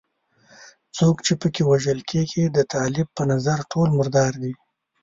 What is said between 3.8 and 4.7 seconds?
مردار دي.